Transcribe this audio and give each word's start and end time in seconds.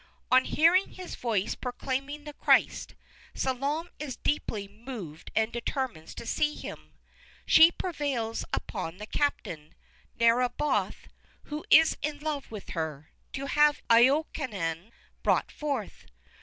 On 0.31 0.45
hearing 0.45 0.89
his 0.89 1.13
voice 1.13 1.53
proclaiming 1.53 2.23
the 2.23 2.33
Christ, 2.33 2.95
Salome 3.35 3.91
is 3.99 4.15
deeply 4.15 4.67
moved 4.67 5.29
and 5.35 5.51
determines 5.53 6.15
to 6.15 6.25
see 6.25 6.55
him. 6.55 6.93
She 7.45 7.71
prevails 7.71 8.43
upon 8.51 8.97
the 8.97 9.05
captain, 9.05 9.75
Narraboth, 10.19 11.07
who 11.43 11.63
is 11.69 11.97
in 12.01 12.17
love 12.17 12.49
with 12.49 12.69
her, 12.71 13.11
to 13.33 13.45
have 13.45 13.83
Iokanaan 13.91 14.89
brought 15.21 15.51
forth. 15.51 16.07